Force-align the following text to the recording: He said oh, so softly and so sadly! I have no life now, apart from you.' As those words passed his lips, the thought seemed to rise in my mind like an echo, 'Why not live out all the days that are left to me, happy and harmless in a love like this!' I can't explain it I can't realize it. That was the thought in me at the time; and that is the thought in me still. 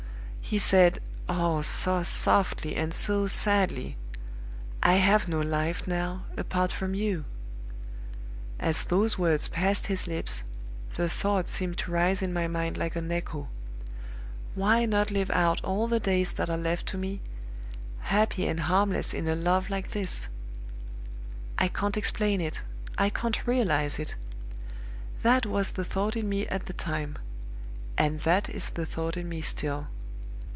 He 0.43 0.59
said 0.59 0.99
oh, 1.29 1.61
so 1.61 2.03
softly 2.03 2.75
and 2.75 2.93
so 2.93 3.25
sadly! 3.25 3.95
I 4.83 4.95
have 4.95 5.29
no 5.29 5.39
life 5.39 5.87
now, 5.87 6.23
apart 6.35 6.73
from 6.73 6.93
you.' 6.93 7.23
As 8.59 8.83
those 8.83 9.17
words 9.17 9.47
passed 9.47 9.87
his 9.87 10.07
lips, 10.07 10.43
the 10.97 11.07
thought 11.07 11.47
seemed 11.47 11.77
to 11.77 11.91
rise 11.91 12.21
in 12.21 12.33
my 12.33 12.49
mind 12.49 12.75
like 12.75 12.97
an 12.97 13.09
echo, 13.13 13.47
'Why 14.53 14.83
not 14.85 15.09
live 15.09 15.31
out 15.31 15.63
all 15.63 15.87
the 15.87 16.01
days 16.01 16.33
that 16.33 16.49
are 16.49 16.57
left 16.57 16.85
to 16.87 16.97
me, 16.97 17.21
happy 18.01 18.45
and 18.45 18.59
harmless 18.61 19.13
in 19.13 19.29
a 19.29 19.35
love 19.37 19.69
like 19.69 19.91
this!' 19.91 20.27
I 21.57 21.69
can't 21.69 21.95
explain 21.95 22.41
it 22.41 22.61
I 22.97 23.09
can't 23.09 23.47
realize 23.47 23.99
it. 23.99 24.15
That 25.23 25.45
was 25.45 25.71
the 25.71 25.85
thought 25.85 26.17
in 26.17 26.27
me 26.27 26.45
at 26.47 26.65
the 26.65 26.73
time; 26.73 27.17
and 27.97 28.19
that 28.27 28.49
is 28.49 28.71
the 28.71 28.85
thought 28.85 29.15
in 29.15 29.29
me 29.29 29.39
still. 29.39 29.87